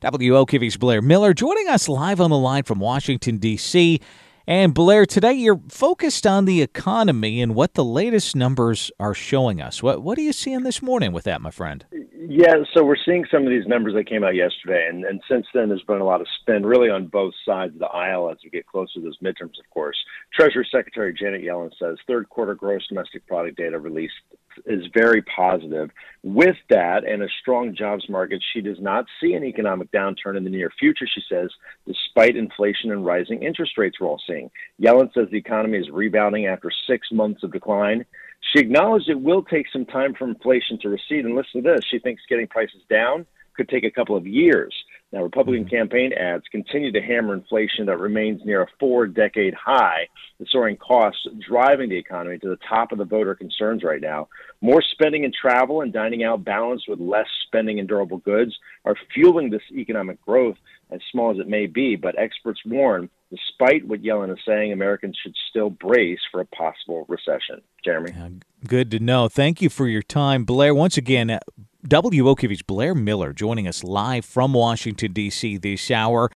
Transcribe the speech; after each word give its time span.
WOKV's 0.00 0.76
Blair 0.76 1.02
Miller 1.02 1.34
joining 1.34 1.66
us 1.66 1.88
live 1.88 2.20
on 2.20 2.30
the 2.30 2.38
line 2.38 2.62
from 2.62 2.78
Washington, 2.78 3.38
D.C. 3.38 4.00
And 4.46 4.72
Blair, 4.72 5.04
today 5.04 5.32
you're 5.32 5.60
focused 5.68 6.24
on 6.24 6.44
the 6.44 6.62
economy 6.62 7.42
and 7.42 7.52
what 7.56 7.74
the 7.74 7.84
latest 7.84 8.36
numbers 8.36 8.92
are 9.00 9.12
showing 9.12 9.60
us. 9.60 9.82
What 9.82 10.00
what 10.04 10.16
are 10.16 10.20
you 10.20 10.32
seeing 10.32 10.62
this 10.62 10.80
morning 10.80 11.10
with 11.12 11.24
that, 11.24 11.40
my 11.40 11.50
friend? 11.50 11.84
Yeah, 12.30 12.54
so 12.72 12.84
we're 12.84 12.94
seeing 13.04 13.24
some 13.28 13.42
of 13.42 13.48
these 13.48 13.66
numbers 13.66 13.94
that 13.94 14.08
came 14.08 14.22
out 14.22 14.36
yesterday, 14.36 14.86
and, 14.88 15.04
and 15.04 15.20
since 15.28 15.46
then 15.52 15.68
there's 15.68 15.82
been 15.82 16.00
a 16.00 16.04
lot 16.04 16.20
of 16.20 16.28
spin 16.40 16.64
really 16.64 16.90
on 16.90 17.08
both 17.08 17.34
sides 17.44 17.72
of 17.72 17.80
the 17.80 17.86
aisle 17.86 18.30
as 18.30 18.36
we 18.44 18.50
get 18.50 18.66
closer 18.66 18.94
to 18.94 19.00
those 19.00 19.18
midterms, 19.18 19.58
of 19.58 19.68
course. 19.70 19.96
Treasury 20.32 20.68
Secretary 20.70 21.12
Janet 21.12 21.42
Yellen 21.42 21.72
says 21.76 21.96
third 22.06 22.28
quarter 22.28 22.54
gross 22.54 22.86
domestic 22.86 23.26
product 23.26 23.56
data 23.56 23.80
released 23.80 24.14
is 24.66 24.84
very 24.94 25.22
positive. 25.22 25.90
With 26.22 26.56
that 26.70 27.04
and 27.04 27.22
a 27.22 27.28
strong 27.40 27.74
jobs 27.74 28.08
market, 28.08 28.42
she 28.52 28.60
does 28.60 28.80
not 28.80 29.06
see 29.20 29.34
an 29.34 29.44
economic 29.44 29.90
downturn 29.92 30.36
in 30.36 30.44
the 30.44 30.50
near 30.50 30.70
future, 30.78 31.06
she 31.06 31.22
says, 31.28 31.50
despite 31.86 32.36
inflation 32.36 32.92
and 32.92 33.04
rising 33.04 33.42
interest 33.42 33.78
rates 33.78 34.00
we're 34.00 34.08
all 34.08 34.20
seeing. 34.26 34.50
Yellen 34.80 35.12
says 35.14 35.28
the 35.30 35.38
economy 35.38 35.78
is 35.78 35.90
rebounding 35.90 36.46
after 36.46 36.70
six 36.86 37.08
months 37.12 37.42
of 37.42 37.52
decline. 37.52 38.04
She 38.52 38.60
acknowledged 38.60 39.08
it 39.08 39.20
will 39.20 39.42
take 39.42 39.66
some 39.72 39.84
time 39.84 40.14
for 40.14 40.28
inflation 40.28 40.78
to 40.80 40.88
recede. 40.88 41.24
And 41.24 41.34
listen 41.34 41.62
to 41.62 41.70
this 41.70 41.84
she 41.90 41.98
thinks 41.98 42.22
getting 42.28 42.46
prices 42.46 42.82
down 42.88 43.26
could 43.56 43.68
take 43.68 43.84
a 43.84 43.90
couple 43.90 44.16
of 44.16 44.26
years. 44.26 44.74
Now, 45.10 45.22
Republican 45.22 45.64
mm-hmm. 45.64 45.74
campaign 45.74 46.12
ads 46.12 46.44
continue 46.50 46.92
to 46.92 47.00
hammer 47.00 47.32
inflation 47.32 47.86
that 47.86 47.98
remains 47.98 48.42
near 48.44 48.62
a 48.62 48.66
four 48.78 49.06
decade 49.06 49.54
high, 49.54 50.08
the 50.38 50.46
soaring 50.50 50.76
costs 50.76 51.26
driving 51.46 51.88
the 51.88 51.96
economy 51.96 52.38
to 52.38 52.48
the 52.48 52.58
top 52.68 52.92
of 52.92 52.98
the 52.98 53.04
voter 53.04 53.34
concerns 53.34 53.82
right 53.82 54.02
now. 54.02 54.28
More 54.60 54.82
spending 54.82 55.24
in 55.24 55.32
travel 55.32 55.80
and 55.80 55.92
dining 55.92 56.24
out, 56.24 56.44
balanced 56.44 56.88
with 56.88 57.00
less 57.00 57.26
spending 57.46 57.78
in 57.78 57.86
durable 57.86 58.18
goods, 58.18 58.54
are 58.84 58.96
fueling 59.14 59.48
this 59.48 59.62
economic 59.72 60.20
growth, 60.24 60.56
as 60.90 61.00
small 61.10 61.30
as 61.30 61.38
it 61.38 61.48
may 61.48 61.66
be. 61.66 61.96
But 61.96 62.18
experts 62.18 62.60
warn 62.66 63.08
despite 63.30 63.86
what 63.86 64.02
Yellen 64.02 64.32
is 64.32 64.38
saying, 64.46 64.72
Americans 64.72 65.18
should 65.22 65.34
still 65.50 65.70
brace 65.70 66.20
for 66.30 66.40
a 66.40 66.46
possible 66.46 67.04
recession. 67.08 67.60
Jeremy? 67.84 68.12
good 68.66 68.90
to 68.90 68.98
know. 68.98 69.28
Thank 69.28 69.62
you 69.62 69.68
for 69.68 69.86
your 69.86 70.02
time, 70.02 70.44
Blair. 70.44 70.74
Once 70.74 70.96
again, 70.96 71.38
WOKV's 71.86 72.62
Blair 72.62 72.92
Miller 72.92 73.32
joining 73.32 73.68
us 73.68 73.84
live 73.84 74.24
from 74.24 74.52
Washington, 74.52 75.12
D.C. 75.12 75.58
this 75.58 75.92
hour. 75.92 76.26